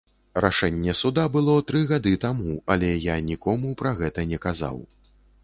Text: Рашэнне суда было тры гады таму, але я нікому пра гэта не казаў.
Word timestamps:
Рашэнне 0.43 0.95
суда 1.01 1.25
было 1.35 1.57
тры 1.71 1.81
гады 1.91 2.13
таму, 2.25 2.57
але 2.77 2.89
я 3.13 3.19
нікому 3.29 3.75
пра 3.83 3.93
гэта 4.03 4.29
не 4.33 4.43
казаў. 4.49 4.77